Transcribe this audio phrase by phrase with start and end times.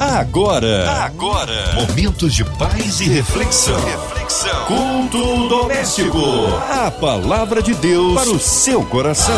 [0.00, 3.80] Agora, agora, momentos de paz e reflexão.
[3.84, 4.64] Reflexão.
[4.66, 6.20] Culto doméstico.
[6.70, 9.34] A palavra de Deus para o seu coração.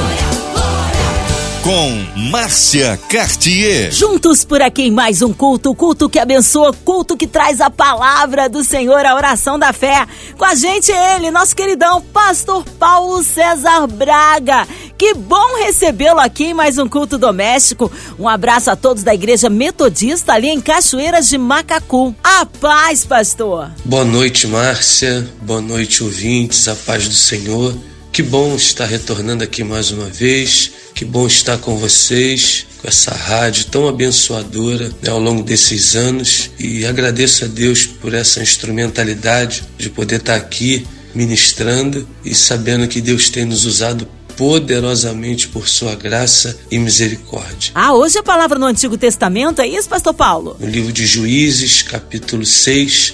[1.62, 3.90] Com Márcia Cartier.
[3.90, 8.48] Juntos por aqui em mais um culto, culto que abençoa, culto que traz a palavra
[8.48, 10.06] do Senhor, a oração da fé.
[10.36, 14.66] Com a gente ele, nosso queridão pastor Paulo César Braga.
[15.00, 17.90] Que bom recebê-lo aqui em mais um culto doméstico.
[18.18, 22.14] Um abraço a todos da Igreja Metodista ali em Cachoeiras de Macacu.
[22.22, 23.70] A paz, pastor.
[23.82, 25.26] Boa noite, Márcia.
[25.40, 26.68] Boa noite, ouvintes.
[26.68, 27.74] A paz do Senhor.
[28.12, 30.70] Que bom estar retornando aqui mais uma vez.
[30.94, 36.50] Que bom estar com vocês, com essa rádio tão abençoadora né, ao longo desses anos.
[36.58, 43.00] E agradeço a Deus por essa instrumentalidade de poder estar aqui ministrando e sabendo que
[43.00, 44.06] Deus tem nos usado
[44.40, 47.72] poderosamente por sua graça e misericórdia.
[47.74, 50.56] Ah, hoje a palavra no Antigo Testamento é isso, pastor Paulo?
[50.58, 53.12] No livro de Juízes, capítulo 6,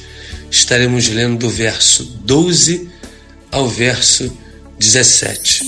[0.48, 2.88] estaremos lendo do verso 12
[3.50, 4.32] ao verso
[4.78, 5.66] 17.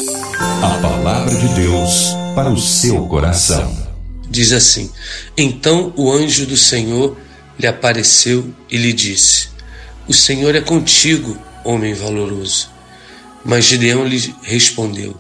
[0.63, 2.05] A palavra de Deus
[2.37, 3.77] para o seu coração.
[4.31, 4.89] Diz assim:
[5.37, 7.17] Então o anjo do Senhor
[7.59, 9.49] lhe apareceu e lhe disse:
[10.07, 12.71] O Senhor é contigo, homem valoroso.
[13.45, 15.19] Mas Gideão lhe respondeu: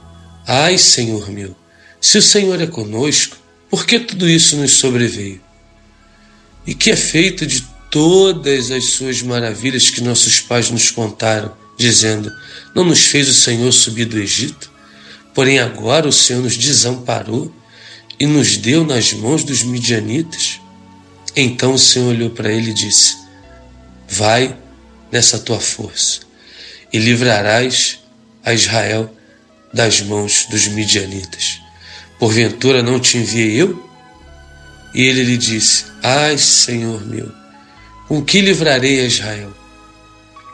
[0.51, 1.55] Ai, Senhor meu,
[2.01, 3.37] se o Senhor é conosco,
[3.69, 5.43] por que tudo isso nos sobreveio?
[6.67, 12.33] E que é feito de todas as suas maravilhas que nossos pais nos contaram, dizendo:
[12.75, 14.73] Não nos fez o Senhor subir do Egito?
[15.35, 17.55] Porém, agora o Senhor nos desamparou
[18.19, 20.59] e nos deu nas mãos dos midianitas.
[21.37, 23.19] Então o Senhor olhou para ele e disse:
[24.09, 24.57] Vai
[25.13, 26.21] nessa tua força
[26.91, 27.99] e livrarás
[28.43, 29.15] a Israel
[29.73, 31.61] das mãos dos midianitas.
[32.19, 33.89] Porventura não te enviei eu?
[34.95, 37.31] E ele lhe disse: Ai, Senhor meu,
[38.07, 39.53] com que livrarei a Israel?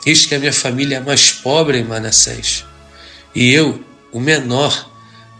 [0.05, 2.63] Eis que a minha família é mais pobre em Manassés,
[3.33, 4.91] e eu, o menor,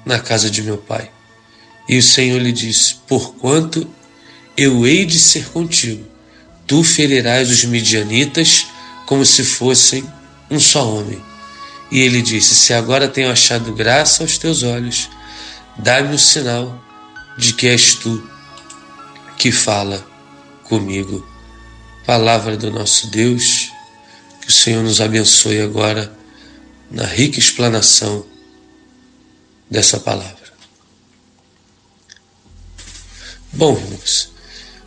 [0.06, 1.12] na casa de meu pai.
[1.88, 3.88] E o Senhor lhe disse: Porquanto
[4.58, 6.03] eu hei de ser contigo,
[6.66, 8.66] tu ferirás os midianitas
[9.06, 10.03] como se fossem
[10.50, 11.22] um só homem.
[11.95, 15.09] E ele disse: Se agora tenho achado graça aos teus olhos,
[15.78, 16.78] dá-me o sinal
[17.38, 18.29] de que és tu
[19.38, 20.05] que fala
[20.66, 21.25] comigo.
[22.05, 23.72] Palavra do nosso Deus
[24.41, 26.13] que o Senhor nos abençoe agora
[26.91, 28.25] na rica explanação
[29.72, 30.51] dessa palavra.
[33.53, 34.31] Bom, irmãos,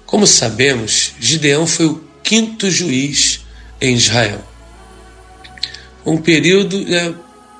[0.05, 3.41] como sabemos, Gideão foi o quinto juiz
[3.81, 4.47] em Israel.
[6.09, 7.15] Um período né,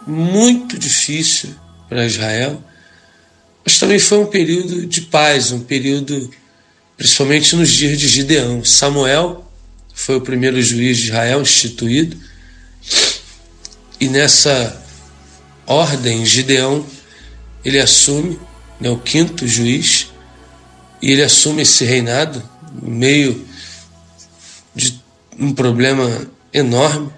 [0.07, 1.51] muito difícil
[1.89, 2.63] para Israel,
[3.65, 6.31] mas também foi um período de paz, um período
[6.97, 8.65] principalmente nos dias de Gideão.
[8.65, 9.49] Samuel
[9.95, 12.17] foi o primeiro juiz de Israel instituído.
[14.01, 14.83] E nessa
[15.67, 16.87] ordem, Gideão
[17.65, 18.39] ele assume,
[18.81, 20.11] né, o quinto juiz,
[21.03, 22.43] e ele assume esse reinado
[22.81, 23.47] no meio
[24.75, 25.01] de
[25.39, 27.13] um problema enorme,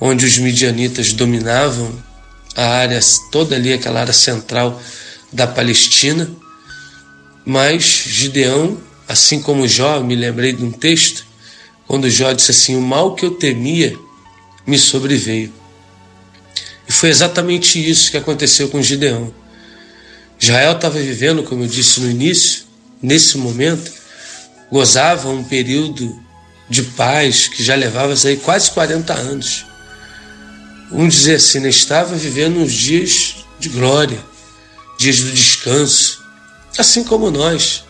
[0.00, 1.92] onde os midianitas dominavam
[2.56, 3.00] a área
[3.30, 4.80] toda ali, aquela área central
[5.32, 6.30] da Palestina.
[7.44, 11.24] Mas Gideão, assim como Jó, me lembrei de um texto
[11.86, 13.96] quando Jó disse assim: O mal que eu temia
[14.66, 15.52] me sobreveio.
[16.88, 19.32] E foi exatamente isso que aconteceu com Gideão.
[20.40, 22.64] Israel estava vivendo, como eu disse no início,
[23.02, 23.90] nesse momento,
[24.70, 26.18] gozava um período
[26.68, 29.66] de paz que já levava aí quase 40 anos.
[30.90, 34.18] Um dizer assim, né, estava vivendo uns dias de glória,
[34.98, 36.22] dias do descanso,
[36.78, 37.84] assim como nós.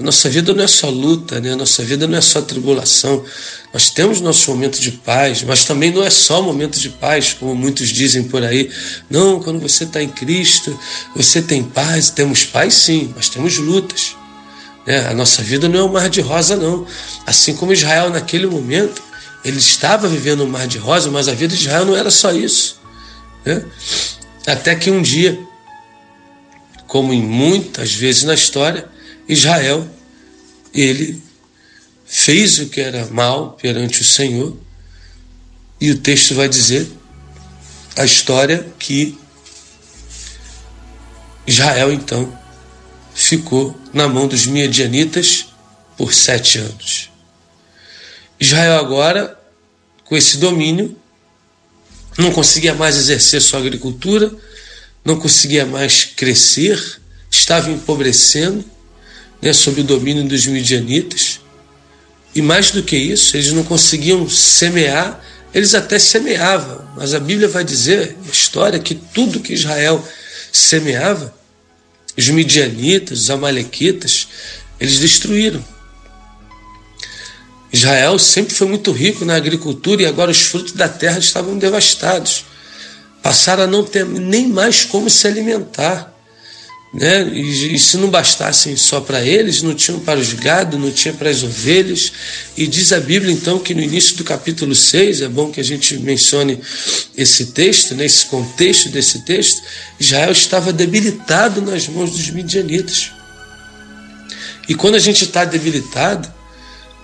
[0.00, 1.52] A nossa vida não é só luta, né?
[1.52, 3.22] a nossa vida não é só tribulação.
[3.70, 7.54] Nós temos nosso momento de paz, mas também não é só momento de paz, como
[7.54, 8.70] muitos dizem por aí.
[9.10, 10.76] Não, quando você está em Cristo,
[11.14, 14.16] você tem paz, temos paz sim, mas temos lutas.
[14.86, 15.06] Né?
[15.06, 16.86] A nossa vida não é um mar de rosa, não.
[17.26, 19.02] Assim como Israel naquele momento,
[19.44, 22.32] ele estava vivendo um mar de rosa, mas a vida de Israel não era só
[22.32, 22.80] isso.
[23.44, 23.64] Né?
[24.46, 25.38] Até que um dia,
[26.86, 28.88] como em muitas vezes na história,
[29.28, 29.88] Israel,
[30.74, 31.22] ele
[32.04, 34.56] fez o que era mal perante o Senhor,
[35.80, 36.90] e o texto vai dizer
[37.96, 39.18] a história que
[41.46, 42.38] Israel então
[43.14, 45.46] ficou na mão dos midianitas
[45.96, 47.09] por sete anos.
[48.40, 49.38] Israel agora,
[50.04, 50.96] com esse domínio,
[52.16, 54.32] não conseguia mais exercer sua agricultura,
[55.04, 57.00] não conseguia mais crescer,
[57.30, 58.64] estava empobrecendo
[59.40, 61.40] né, sob o domínio dos midianitas.
[62.34, 65.22] E mais do que isso, eles não conseguiam semear,
[65.52, 70.02] eles até semeavam, mas a Bíblia vai dizer, a história, que tudo que Israel
[70.52, 71.34] semeava,
[72.16, 74.28] os midianitas, os amalequitas,
[74.78, 75.64] eles destruíram.
[77.72, 82.44] Israel sempre foi muito rico na agricultura e agora os frutos da terra estavam devastados.
[83.22, 86.10] Passaram a não ter nem mais como se alimentar.
[86.92, 87.22] Né?
[87.32, 91.14] E, e se não bastassem só para eles, não tinham para os gados, não tinha
[91.14, 92.12] para as ovelhas.
[92.56, 95.64] E diz a Bíblia então que no início do capítulo 6, é bom que a
[95.64, 96.60] gente mencione
[97.16, 98.04] esse texto, né?
[98.04, 99.62] esse contexto desse texto,
[100.00, 103.12] Israel estava debilitado nas mãos dos midianitas.
[104.68, 106.39] E quando a gente está debilitado,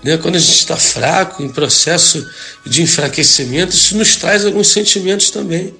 [0.02, 2.24] né, quando a gente está fraco, em processo
[2.64, 5.74] de enfraquecimento, isso nos traz alguns sentimentos também.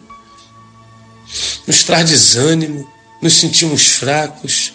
[1.67, 2.89] Nos traz desânimo,
[3.21, 4.73] nos sentimos fracos,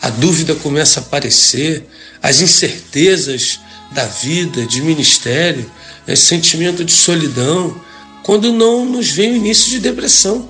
[0.00, 1.86] a dúvida começa a aparecer,
[2.22, 3.60] as incertezas
[3.92, 5.70] da vida, de ministério,
[6.06, 7.80] né, sentimento de solidão,
[8.22, 10.48] quando não nos vem o início de depressão.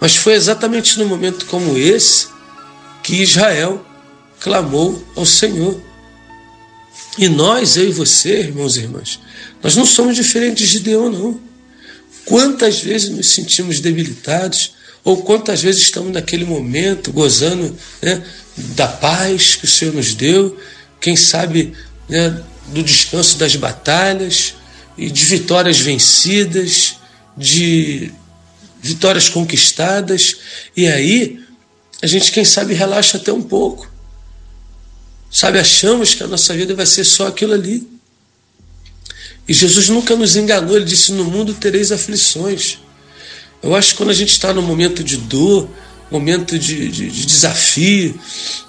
[0.00, 2.28] Mas foi exatamente no momento como esse
[3.02, 3.84] que Israel
[4.40, 5.80] clamou ao Senhor.
[7.16, 9.20] E nós, eu e você, irmãos e irmãs,
[9.62, 11.40] nós não somos diferentes de Deus, não.
[12.24, 14.72] Quantas vezes nos sentimos debilitados,
[15.04, 18.24] ou quantas vezes estamos naquele momento gozando né,
[18.56, 20.58] da paz que o Senhor nos deu,
[21.00, 21.74] quem sabe
[22.08, 24.54] né, do descanso das batalhas
[24.96, 26.96] e de vitórias vencidas,
[27.36, 28.10] de
[28.80, 30.36] vitórias conquistadas,
[30.76, 31.44] e aí
[32.02, 33.90] a gente, quem sabe, relaxa até um pouco.
[35.34, 37.84] Sabe, achamos que a nossa vida vai ser só aquilo ali.
[39.48, 42.78] E Jesus nunca nos enganou, ele disse: No mundo tereis aflições.
[43.60, 45.68] Eu acho que quando a gente está no momento de dor,
[46.08, 48.16] momento de, de, de, desafio,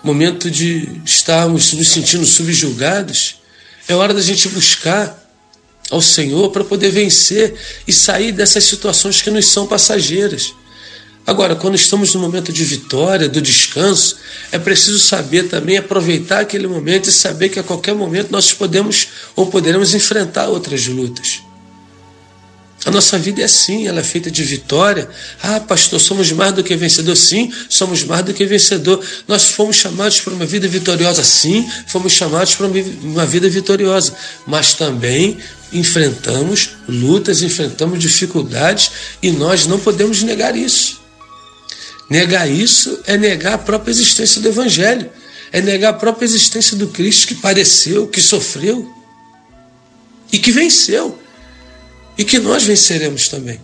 [0.04, 3.36] momento de estarmos nos sentindo subjugados,
[3.88, 5.24] é hora da gente buscar
[5.92, 7.54] ao Senhor para poder vencer
[7.88, 10.56] e sair dessas situações que nos são passageiras.
[11.27, 14.18] Agora, quando estamos no momento de vitória, do descanso,
[14.51, 19.07] é preciso saber também aproveitar aquele momento e saber que a qualquer momento nós podemos
[19.36, 21.42] ou poderemos enfrentar outras lutas.
[22.86, 25.10] A nossa vida é assim, ela é feita de vitória.
[25.42, 27.16] Ah, pastor, somos mais do que vencedor?
[27.16, 29.04] Sim, somos mais do que vencedor.
[29.27, 31.24] Nós fomos chamados para uma vida vitoriosa?
[31.24, 34.13] Sim, fomos chamados para uma vida vitoriosa.
[34.45, 35.39] Mas também
[35.74, 41.05] enfrentamos lutas, enfrentamos dificuldades e nós não podemos negar isso.
[42.10, 45.10] Negar isso é negar a própria existência do Evangelho,
[45.52, 48.88] é negar a própria existência do Cristo que padeceu, que sofreu
[50.31, 51.19] e que venceu,
[52.18, 53.60] e que nós venceremos também.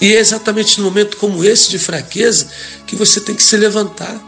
[0.00, 2.48] E é exatamente no momento como esse de fraqueza
[2.86, 4.20] que você tem que se levantar,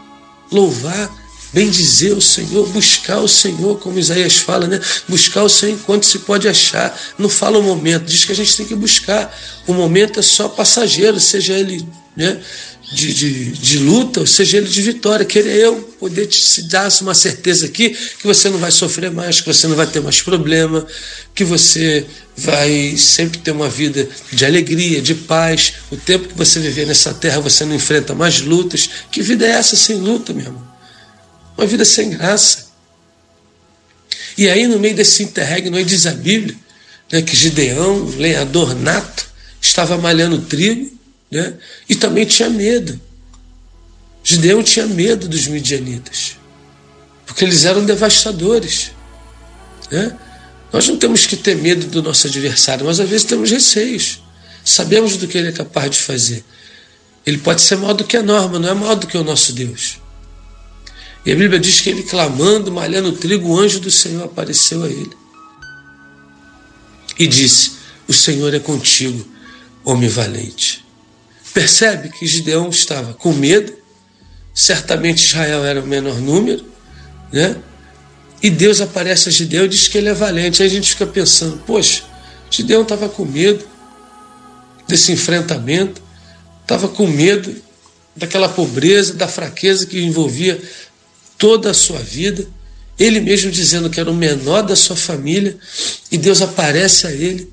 [0.51, 1.09] louvar,
[1.53, 4.79] bendizer o Senhor, buscar o Senhor, como Isaías fala, né?
[5.07, 6.97] Buscar o Senhor enquanto se pode achar.
[7.17, 9.35] Não fala o momento, diz que a gente tem que buscar.
[9.65, 11.87] O momento é só passageiro, seja ele
[12.17, 12.39] né,
[12.91, 15.23] de, de, de, luta, ou seja ele de vitória.
[15.23, 19.47] Querer eu poder te dar uma certeza aqui que você não vai sofrer mais, que
[19.47, 20.85] você não vai ter mais problema,
[21.35, 25.73] que você vai sempre ter uma vida de alegria, de paz.
[25.91, 28.89] O tempo que você viver nessa terra, você não enfrenta mais lutas.
[29.11, 30.67] Que vida é essa sem luta, meu irmão?
[31.55, 32.67] Uma vida sem graça.
[34.35, 36.55] E aí, no meio desse interregno, aí diz a Bíblia
[37.11, 39.27] né, que Gideão, lenhador nato,
[39.61, 40.96] estava malhando trigo
[41.31, 41.55] né?
[41.87, 42.99] E também tinha medo.
[44.23, 46.37] Gideão tinha medo dos midianitas,
[47.25, 48.91] porque eles eram devastadores.
[49.89, 50.17] Né?
[50.71, 54.21] Nós não temos que ter medo do nosso adversário, mas às vezes temos receios.
[54.65, 56.43] Sabemos do que ele é capaz de fazer.
[57.25, 59.53] Ele pode ser maior do que a norma, não é maior do que o nosso
[59.53, 59.97] Deus.
[61.25, 64.89] E a Bíblia diz que ele clamando, malhando trigo, o anjo do Senhor apareceu a
[64.89, 65.11] ele.
[67.19, 67.73] E disse:
[68.07, 69.25] O Senhor é contigo,
[69.83, 70.86] homem valente.
[71.57, 73.73] Percebe que Gideão estava com medo,
[74.53, 76.63] certamente Israel era o menor número,
[77.33, 77.55] né?
[78.43, 80.61] E Deus aparece a Gideão e diz que ele é valente.
[80.61, 82.03] Aí a gente fica pensando, poxa,
[82.51, 83.65] Gideão estava com medo
[84.87, 85.99] desse enfrentamento,
[86.61, 87.55] estava com medo
[88.15, 90.61] daquela pobreza, da fraqueza que envolvia
[91.39, 92.45] toda a sua vida.
[92.99, 95.57] Ele mesmo dizendo que era o menor da sua família,
[96.11, 97.51] e Deus aparece a ele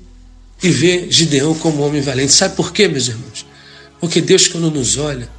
[0.61, 2.33] e vê Gideão como um homem valente.
[2.33, 3.54] Sabe por quê, meus irmãos?
[3.99, 5.29] Porque Deus, quando nos olha,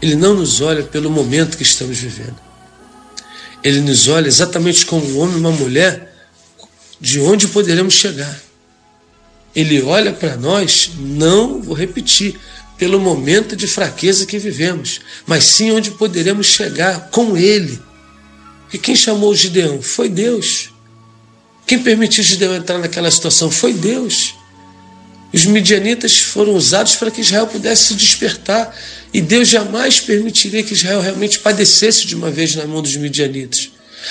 [0.00, 2.36] Ele não nos olha pelo momento que estamos vivendo.
[3.62, 6.14] Ele nos olha exatamente como um homem e uma mulher,
[7.00, 8.40] de onde poderemos chegar.
[9.54, 12.38] Ele olha para nós, não, vou repetir,
[12.78, 17.80] pelo momento de fraqueza que vivemos, mas sim onde poderemos chegar com Ele.
[18.62, 20.70] Porque quem chamou Gideão foi Deus.
[21.66, 24.34] Quem permitiu Gideão entrar naquela situação foi Deus.
[25.32, 28.74] Os midianitas foram usados para que Israel pudesse se despertar.
[29.12, 33.70] E Deus jamais permitiria que Israel realmente padecesse de uma vez na mão dos midianitas.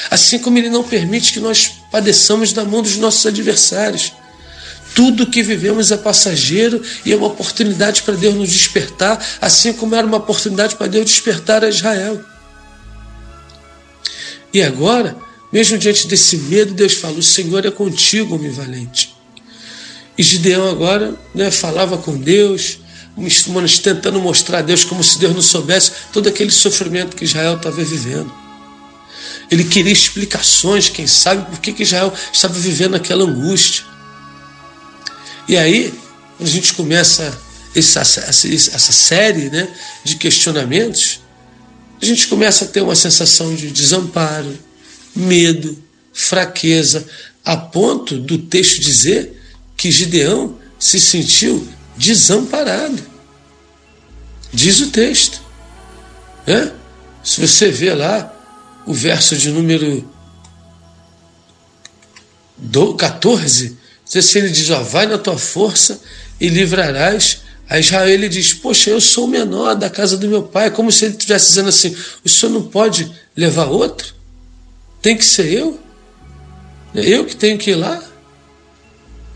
[0.09, 4.11] Assim como Ele não permite que nós padeçamos na mão dos nossos adversários.
[4.93, 9.95] Tudo que vivemos é passageiro e é uma oportunidade para Deus nos despertar, assim como
[9.95, 12.23] era uma oportunidade para Deus despertar a Israel.
[14.53, 15.17] E agora,
[15.51, 19.14] mesmo diante desse medo, Deus fala: O Senhor é contigo, homem valente.
[20.17, 22.79] E Gideão agora né, falava com Deus,
[23.81, 27.83] tentando mostrar a Deus como se Deus não soubesse todo aquele sofrimento que Israel estava
[27.83, 28.31] vivendo.
[29.51, 33.83] Ele queria explicações, quem sabe, por que Israel estava vivendo aquela angústia.
[35.47, 35.93] E aí,
[36.37, 37.37] quando a gente começa
[37.75, 39.67] essa, essa, essa série né,
[40.03, 41.19] de questionamentos,
[42.01, 44.57] a gente começa a ter uma sensação de desamparo,
[45.15, 45.77] medo,
[46.13, 47.05] fraqueza,
[47.43, 49.34] a ponto do texto dizer
[49.85, 53.05] que Gideão se sentiu desamparado.
[54.51, 55.39] Diz o texto.
[57.23, 58.33] Se você vê lá
[58.87, 60.09] o verso de número
[62.97, 66.01] 14, se ele diz, ó, vai na tua força
[66.41, 68.09] e livrarás a Israel.
[68.09, 70.71] Ele diz, poxa, eu sou o menor da casa do meu pai.
[70.71, 74.15] Como se ele estivesse dizendo assim, o senhor não pode levar outro?
[74.99, 75.79] Tem que ser eu?
[76.95, 78.03] É eu que tenho que ir lá?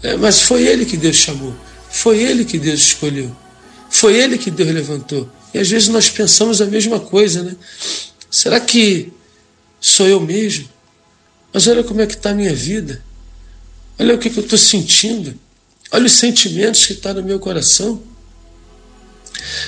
[0.01, 1.55] É, mas foi ele que Deus chamou.
[1.89, 3.35] Foi ele que Deus escolheu.
[3.89, 5.29] Foi ele que Deus levantou.
[5.53, 7.55] E às vezes nós pensamos a mesma coisa, né?
[8.29, 9.11] Será que
[9.81, 10.69] sou eu mesmo?
[11.51, 13.03] Mas olha como é que está a minha vida.
[13.97, 15.33] Olha o que, que eu estou sentindo.
[15.91, 18.01] Olha os sentimentos que estão tá no meu coração.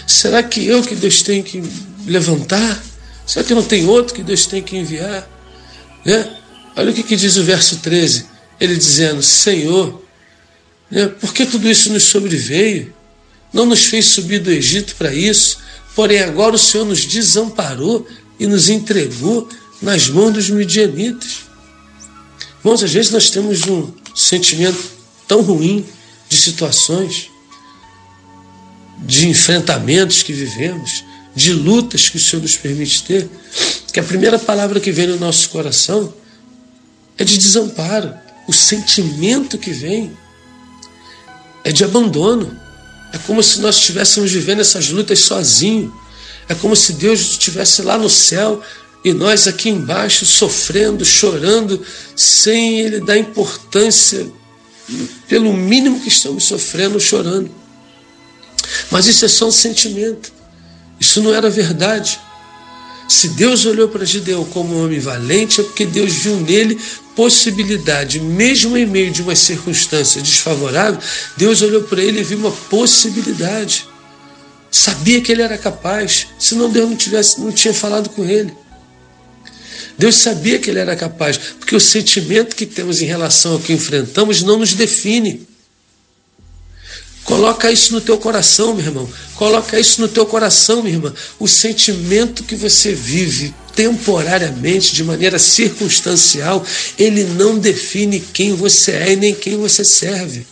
[0.05, 1.63] Será que eu que Deus tem que
[2.05, 2.81] levantar?
[3.25, 5.27] Será que não tem outro que Deus tem que enviar?
[6.05, 6.38] Né?
[6.75, 8.25] Olha o que, que diz o verso 13.
[8.59, 10.01] Ele dizendo: Senhor,
[10.91, 12.93] né, por que tudo isso nos sobreveio?
[13.53, 15.57] Não nos fez subir do Egito para isso,
[15.95, 18.07] porém agora o Senhor nos desamparou
[18.39, 19.48] e nos entregou
[19.81, 21.45] nas mãos dos midianitas.
[22.60, 24.79] Irmãos, às vezes nós temos um sentimento
[25.27, 25.86] tão ruim
[26.29, 27.29] de situações,
[29.00, 31.03] de enfrentamentos que vivemos,
[31.36, 33.29] de lutas que o Senhor nos permite ter,
[33.91, 36.13] que a primeira palavra que vem no nosso coração
[37.17, 38.13] é de desamparo.
[38.48, 40.12] O sentimento que vem
[41.63, 42.60] é de abandono.
[43.13, 45.91] É como se nós estivéssemos vivendo essas lutas sozinhos.
[46.48, 48.62] É como se Deus estivesse lá no céu
[49.03, 51.84] e nós aqui embaixo sofrendo, chorando,
[52.15, 54.32] sem Ele dar importância
[55.27, 57.50] pelo mínimo que estamos sofrendo, chorando.
[58.89, 60.32] Mas isso é só um sentimento.
[61.00, 62.20] Isso não era verdade.
[63.08, 66.80] Se Deus olhou para Gideão como um homem valente, é porque Deus viu nele
[67.15, 71.00] possibilidade, mesmo em meio de uma circunstância desfavorável,
[71.38, 73.88] Deus olhou para ele e viu uma possibilidade.
[74.70, 78.53] Sabia que ele era capaz, senão Deus não, tivesse, não tinha falado com ele.
[79.98, 83.74] Deus sabia que ele era capaz, porque o sentimento que temos em relação ao que
[83.74, 85.46] enfrentamos não nos define.
[87.23, 89.09] Coloca isso no teu coração, meu irmão.
[89.35, 91.13] Coloca isso no teu coração, minha irmã.
[91.39, 96.65] O sentimento que você vive temporariamente, de maneira circunstancial,
[96.97, 100.45] ele não define quem você é e nem quem você serve.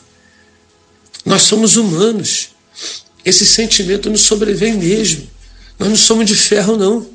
[1.25, 2.49] Nós somos humanos.
[3.25, 5.27] Esse sentimento nos sobrevém mesmo.
[5.77, 7.09] Nós não somos de ferro, não.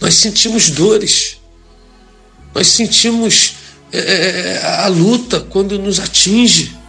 [0.00, 1.36] Nós sentimos dores.
[2.54, 3.54] Nós sentimos
[3.92, 6.79] é, a luta quando nos atinge.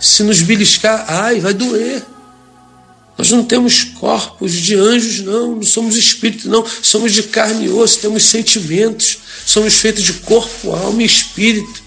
[0.00, 2.02] Se nos beliscar, ai, vai doer.
[3.18, 7.68] Nós não temos corpos de anjos, não, não somos espíritos, não, somos de carne e
[7.68, 11.82] osso, temos sentimentos, somos feitos de corpo, alma e espírito.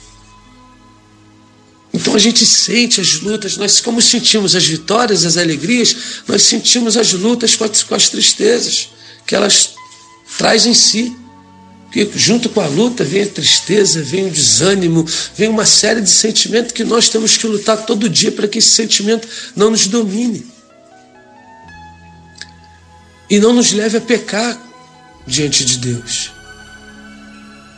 [1.92, 5.96] Então a gente sente as lutas, nós como sentimos as vitórias, as alegrias,
[6.28, 8.90] nós sentimos as lutas com as, com as tristezas,
[9.26, 9.72] que elas
[10.38, 11.16] trazem em si.
[11.94, 15.06] Porque junto com a luta vem a tristeza, vem o desânimo,
[15.38, 18.70] vem uma série de sentimentos que nós temos que lutar todo dia para que esse
[18.70, 20.44] sentimento não nos domine.
[23.30, 24.60] E não nos leve a pecar
[25.28, 26.32] diante de Deus.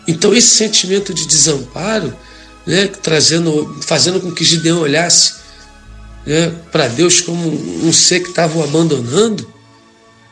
[0.07, 2.17] Então esse sentimento de desamparo,
[2.65, 5.34] né, trazendo, fazendo com que Gideão olhasse
[6.25, 7.50] né, para Deus como
[7.86, 9.53] um ser que estava o abandonando,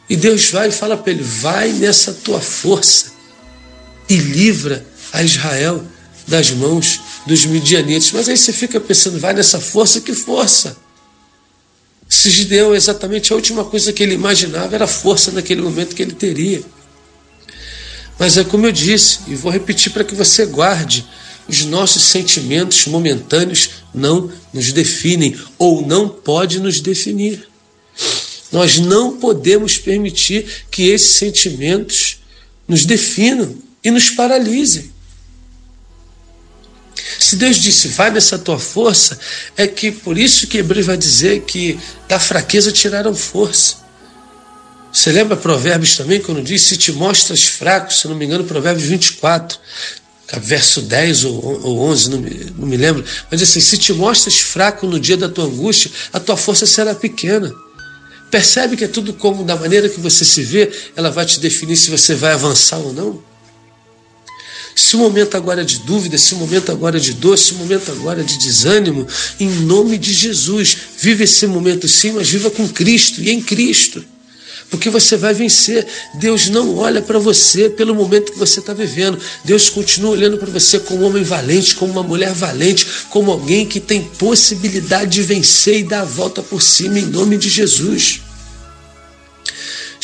[0.09, 3.12] e Deus vai e fala para ele: vai nessa tua força
[4.09, 5.83] e livra a Israel
[6.27, 8.11] das mãos dos midianitas.
[8.11, 10.77] Mas aí você fica pensando, vai nessa força, que força?
[12.07, 16.01] Se Gideão, exatamente a última coisa que ele imaginava era a força naquele momento que
[16.01, 16.63] ele teria.
[18.19, 21.05] Mas é como eu disse, e vou repetir para que você guarde:
[21.47, 27.47] os nossos sentimentos momentâneos não nos definem ou não pode nos definir.
[28.51, 32.19] Nós não podemos permitir que esses sentimentos
[32.67, 34.91] nos definam e nos paralisem.
[37.19, 39.19] Se Deus disse, vai nessa tua força,
[39.57, 43.83] é que por isso que Hebreus vai dizer que da fraqueza tiraram força.
[44.91, 48.87] Você lembra Provérbios também, quando diz: Se te mostras fraco, se não me engano, Provérbios
[48.87, 49.57] 24,
[50.37, 54.85] verso 10 ou 11, não me, não me lembro, mas assim: Se te mostras fraco
[54.85, 57.51] no dia da tua angústia, a tua força será pequena.
[58.29, 61.75] Percebe que é tudo como da maneira que você se vê, ela vai te definir
[61.75, 63.32] se você vai avançar ou não?
[64.75, 67.53] Se o momento agora é de dúvida, se o momento agora é de dor, se
[67.53, 69.07] o momento agora é de desânimo,
[69.39, 74.03] em nome de Jesus, vive esse momento sim, mas viva com Cristo e em Cristo
[74.73, 75.85] porque você vai vencer.
[76.15, 79.19] Deus não olha para você pelo momento que você está vivendo.
[79.45, 83.67] Deus continua olhando para você como um homem valente, como uma mulher valente, como alguém
[83.67, 88.21] que tem possibilidade de vencer e dar a volta por cima em nome de Jesus.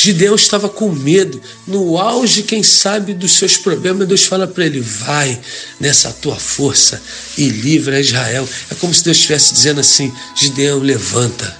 [0.01, 4.07] Gideão estava com medo, no auge, quem sabe, dos seus problemas.
[4.07, 5.37] Deus fala para ele: vai
[5.77, 7.01] nessa tua força
[7.37, 8.47] e livra Israel.
[8.71, 11.53] É como se Deus estivesse dizendo assim: Gideão, levanta,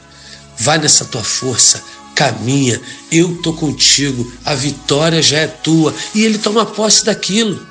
[0.58, 1.84] vai nessa tua força,
[2.16, 2.80] caminha,
[3.12, 5.94] eu estou contigo, a vitória já é tua.
[6.16, 7.68] E ele toma posse daquilo.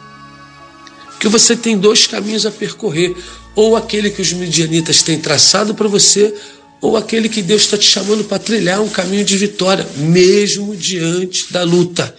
[1.13, 3.17] Porque você tem dois caminhos a percorrer:
[3.55, 6.35] ou aquele que os midianitas têm traçado para você,
[6.81, 11.53] ou aquele que Deus está te chamando para trilhar um caminho de vitória, mesmo diante
[11.53, 12.15] da luta.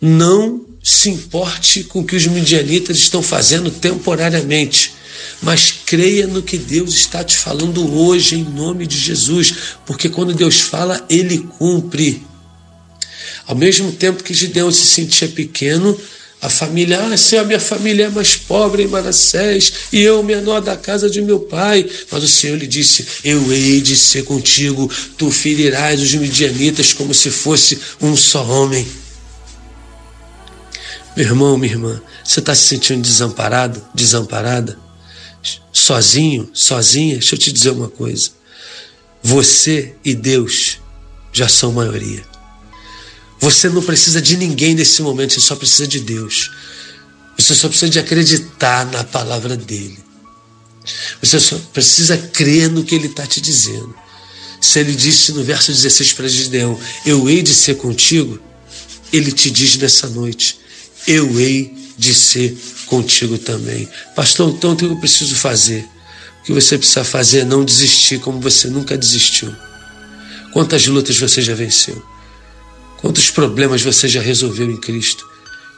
[0.00, 4.98] Não se importe com o que os midianitas estão fazendo temporariamente
[5.40, 9.54] mas creia no que Deus está te falando hoje, em nome de Jesus,
[9.86, 12.22] porque quando Deus fala, ele cumpre.
[13.46, 15.98] Ao mesmo tempo que Gideão se sentia pequeno,
[16.40, 20.76] a família, ah, a minha família é mais pobre em Manassés e eu menor da
[20.76, 21.88] casa de meu pai.
[22.10, 27.12] Mas o Senhor lhe disse: Eu hei de ser contigo, tu ferirás os midianitas como
[27.12, 28.86] se fosse um só homem.
[31.16, 34.78] Meu irmão, minha irmã, você está se sentindo desamparado, desamparada?
[35.72, 38.30] sozinho, sozinha, deixa eu te dizer uma coisa.
[39.22, 40.78] Você e Deus
[41.32, 42.37] já são maioria.
[43.40, 46.50] Você não precisa de ninguém nesse momento, você só precisa de Deus.
[47.38, 49.98] Você só precisa de acreditar na palavra dele.
[51.22, 53.94] Você só precisa crer no que ele está te dizendo.
[54.60, 58.40] Se ele disse no verso 16 para Gideão: Eu hei de ser contigo,
[59.12, 60.58] ele te diz nessa noite:
[61.06, 63.88] Eu hei de ser contigo também.
[64.16, 65.86] Pastor, então o que eu preciso fazer?
[66.40, 69.54] O que você precisa fazer é não desistir como você nunca desistiu.
[70.52, 72.02] Quantas lutas você já venceu?
[72.98, 75.26] Quantos problemas você já resolveu em Cristo?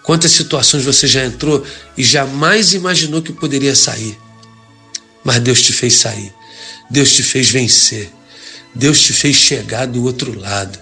[0.02, 1.64] Quantas situações você já entrou
[1.96, 4.18] e jamais imaginou que poderia sair?
[5.22, 6.32] Mas Deus te fez sair.
[6.90, 8.10] Deus te fez vencer.
[8.74, 10.78] Deus te fez chegar do outro lado.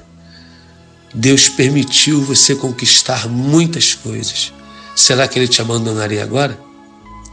[1.13, 4.53] Deus permitiu você conquistar muitas coisas.
[4.95, 6.59] Será que ele te abandonaria agora?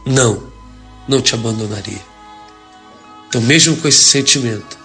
[0.04, 0.52] Não,
[1.06, 2.00] não te abandonaria.
[3.28, 4.78] Então, mesmo com esse sentimento,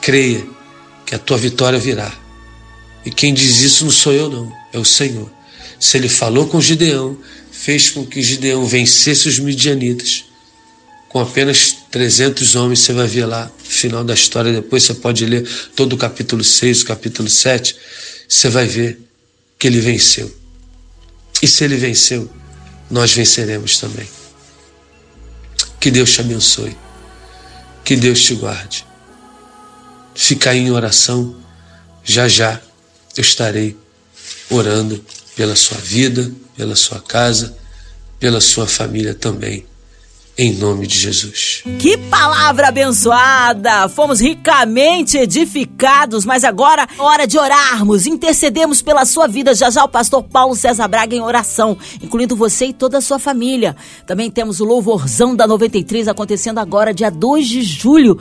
[0.00, 0.46] creia
[1.06, 2.21] que a tua vitória virá.
[3.04, 5.30] E quem diz isso não sou eu, não, é o Senhor.
[5.78, 7.18] Se ele falou com Gideão,
[7.50, 10.24] fez com que Gideão vencesse os midianitas.
[11.08, 15.46] Com apenas 300 homens, você vai ver lá, final da história, depois você pode ler
[15.74, 17.76] todo o capítulo 6, o capítulo 7,
[18.28, 18.98] você vai ver
[19.58, 20.34] que ele venceu.
[21.42, 22.30] E se ele venceu,
[22.90, 24.08] nós venceremos também.
[25.80, 26.76] Que Deus te abençoe.
[27.84, 28.86] Que Deus te guarde.
[30.14, 31.34] Fica aí em oração.
[32.04, 32.60] Já já
[33.16, 33.76] eu estarei
[34.50, 37.56] orando pela sua vida, pela sua casa,
[38.18, 39.66] pela sua família também
[40.36, 41.62] em nome de Jesus.
[41.78, 43.88] Que palavra abençoada!
[43.88, 49.54] Fomos ricamente edificados, mas agora é hora de orarmos, intercedemos pela sua vida.
[49.54, 53.18] Já já o pastor Paulo César Braga em oração, incluindo você e toda a sua
[53.18, 53.76] família.
[54.06, 58.18] Também temos o louvorzão da 93 acontecendo agora, dia 2 de julho.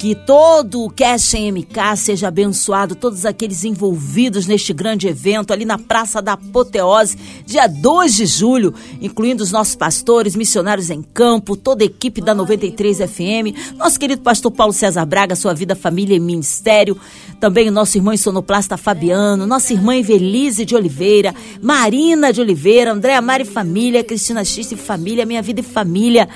[0.00, 5.76] Que todo o Cash MK seja abençoado, todos aqueles envolvidos neste grande evento ali na
[5.76, 11.84] Praça da Apoteose, dia 2 de julho, incluindo os nossos pastores, missionários em campo, toda
[11.84, 16.20] a equipe da 93 FM, nosso querido pastor Paulo César Braga, sua vida, família e
[16.20, 16.98] ministério,
[17.38, 23.20] também o nosso irmão sonoplasta Fabiano, nossa irmã Evelise de Oliveira, Marina de Oliveira, Andréa
[23.20, 26.26] Mari Família, Cristina X e Família, Minha Vida e Família.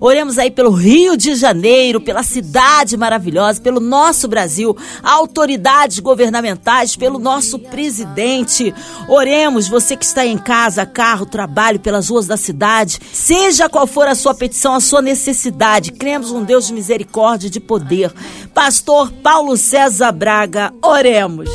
[0.00, 6.96] Oremos aí pelo Rio de Janeiro, pela cidade maravilhosa maravilhosa pelo nosso Brasil, autoridades governamentais,
[6.96, 8.74] pelo nosso presidente.
[9.06, 14.08] Oremos, você que está em casa, carro, trabalho, pelas ruas da cidade, seja qual for
[14.08, 18.12] a sua petição, a sua necessidade, cremos um Deus de misericórdia e de poder.
[18.54, 21.50] Pastor Paulo César Braga, oremos.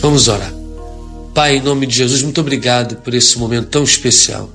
[0.00, 0.52] Vamos orar.
[1.34, 4.50] Pai, em nome de Jesus, muito obrigado por esse momento tão especial.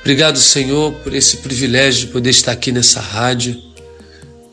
[0.00, 3.65] Obrigado, Senhor, por esse privilégio de poder estar aqui nessa rádio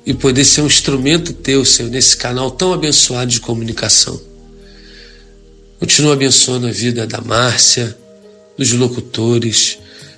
[0.05, 4.19] e poder ser um instrumento teu, Senhor, nesse canal tão abençoado de comunicação.
[5.79, 7.97] Continua abençoando a vida da Márcia,
[8.57, 9.77] dos locutores,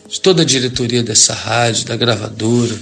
[0.09, 2.75] de toda a diretoria dessa rádio, da gravadora.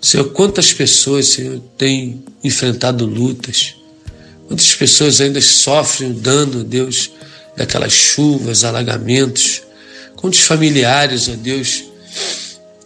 [0.00, 3.74] Senhor, quantas pessoas, Senhor, têm enfrentado lutas,
[4.48, 7.10] quantas pessoas ainda sofrem o dano, Deus,
[7.56, 9.62] daquelas chuvas, alagamentos,
[10.16, 11.84] quantos familiares, ó Deus,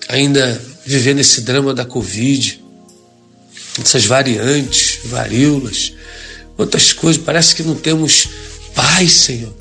[0.08, 2.63] ainda vivendo esse drama da Covid,
[3.80, 5.92] essas variantes, varíolas,
[6.56, 8.28] quantas coisas, parece que não temos
[8.74, 9.52] paz, Senhor.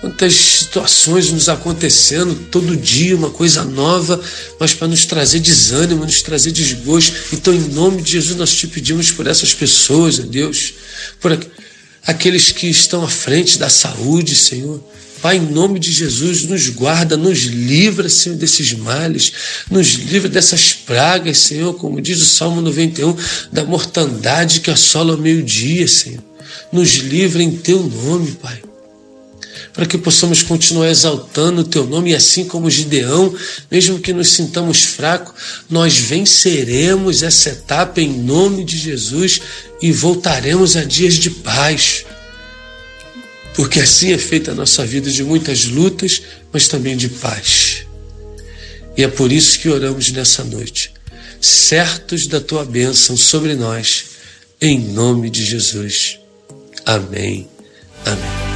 [0.00, 4.20] Quantas situações nos acontecendo todo dia, uma coisa nova,
[4.58, 7.16] mas para nos trazer desânimo, nos trazer desgosto.
[7.32, 10.74] Então, em nome de Jesus, nós te pedimos por essas pessoas, Deus,
[11.20, 11.36] por
[12.06, 14.80] aqueles que estão à frente da saúde, Senhor.
[15.20, 19.32] Pai, em nome de Jesus, nos guarda, nos livra, Senhor, desses males,
[19.70, 23.16] nos livra dessas pragas, Senhor, como diz o Salmo 91,
[23.52, 26.22] da mortandade que assola ao meio-dia, Senhor.
[26.72, 28.62] Nos livra em Teu nome, Pai
[29.78, 33.32] para que possamos continuar exaltando o teu nome, e assim como Gideão,
[33.70, 35.32] mesmo que nos sintamos fracos,
[35.70, 39.40] nós venceremos essa etapa em nome de Jesus
[39.80, 42.04] e voltaremos a dias de paz.
[43.58, 47.84] Porque assim é feita a nossa vida de muitas lutas, mas também de paz.
[48.96, 50.92] E é por isso que oramos nessa noite,
[51.40, 54.10] certos da tua bênção sobre nós,
[54.60, 56.20] em nome de Jesus.
[56.86, 57.48] Amém.
[58.06, 58.48] Amém.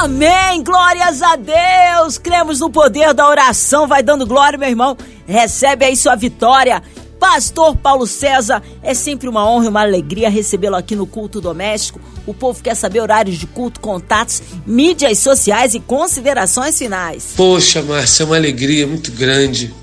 [0.00, 0.64] Amém!
[0.64, 2.16] Glórias a Deus!
[2.16, 3.86] Cremos no poder da oração.
[3.86, 4.96] Vai dando glória, meu irmão.
[5.26, 6.82] Recebe aí sua vitória.
[7.20, 12.00] Pastor Paulo César, é sempre uma honra e uma alegria recebê-lo aqui no Culto Doméstico.
[12.26, 17.34] O povo quer saber horários de culto, contatos, mídias sociais e considerações finais.
[17.36, 19.74] Poxa, Márcia, é uma alegria muito grande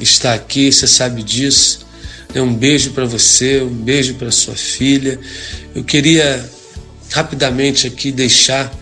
[0.00, 1.86] estar aqui, você sabe disso.
[2.34, 5.20] É um beijo para você, um beijo para sua filha.
[5.74, 6.44] Eu queria
[7.10, 8.72] rapidamente aqui deixar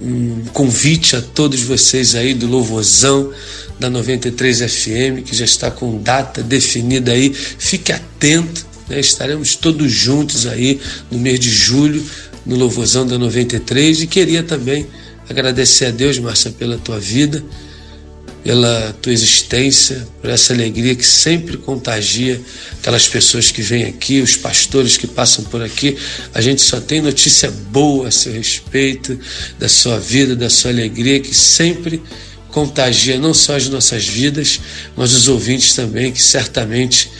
[0.00, 3.32] um convite a todos vocês aí do Louvorzão
[3.78, 7.32] da 93 FM, que já está com data definida aí.
[7.32, 9.00] Fique atento, né?
[9.00, 12.04] estaremos todos juntos aí no mês de julho
[12.44, 14.86] no Louvorzão da 93 e queria também
[15.28, 17.44] agradecer a Deus, Márcia, pela tua vida
[18.42, 22.40] pela tua existência, por essa alegria que sempre contagia
[22.78, 25.98] aquelas pessoas que vêm aqui, os pastores que passam por aqui.
[26.32, 29.18] A gente só tem notícia boa a seu respeito,
[29.58, 32.02] da sua vida, da sua alegria, que sempre
[32.48, 34.60] contagia não só as nossas vidas,
[34.96, 37.10] mas os ouvintes também, que certamente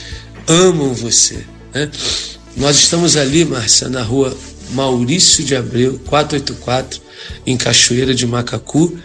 [0.47, 1.43] amam você.
[1.73, 1.89] Né?
[2.57, 4.35] Nós estamos ali, Márcia, na rua
[4.71, 7.01] Maurício de Abreu, 484,
[7.45, 8.97] em Cachoeira de Macacu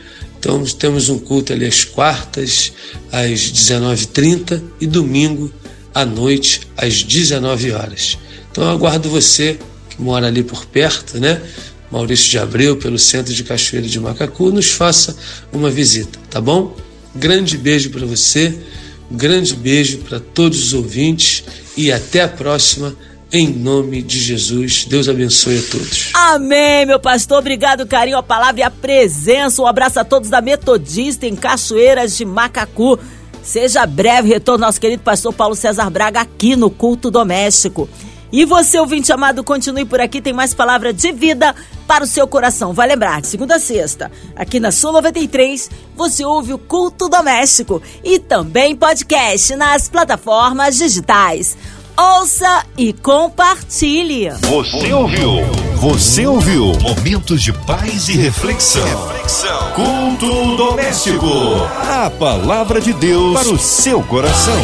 [0.44, 2.70] então temos um culto ali às quartas,
[3.10, 5.50] às 19h30 e domingo
[5.94, 8.18] à noite, às 19 horas.
[8.50, 11.40] Então eu aguardo você que mora ali por perto, né?
[11.90, 15.16] Maurício de Abreu, pelo centro de Cachoeira de Macacu, nos faça
[15.50, 16.76] uma visita, tá bom?
[17.14, 18.54] Grande beijo para você,
[19.14, 21.44] um grande beijo para todos os ouvintes
[21.76, 22.94] e até a próxima
[23.32, 24.84] em nome de Jesus.
[24.84, 26.10] Deus abençoe a todos.
[26.14, 27.38] Amém, meu pastor.
[27.38, 29.62] Obrigado, carinho, a palavra e a presença.
[29.62, 32.98] Um abraço a todos da Metodista em Cachoeiras de Macacu.
[33.42, 37.88] Seja breve retorno nosso querido pastor Paulo César Braga aqui no Culto Doméstico.
[38.36, 41.54] E você, ouvinte amado, continue por aqui, tem mais palavra de vida
[41.86, 42.72] para o seu coração.
[42.72, 47.80] Vai lembrar, de segunda a sexta, aqui na Sul 93, você ouve o Culto Doméstico
[48.02, 51.56] e também podcast nas plataformas digitais.
[51.96, 54.30] Ouça e compartilhe.
[54.40, 55.30] Você ouviu?
[55.76, 56.72] Você ouviu?
[56.80, 58.84] Momentos de paz e reflexão.
[58.84, 59.72] reflexão.
[59.76, 61.28] Culto doméstico.
[61.88, 64.60] A palavra de Deus para o seu coração.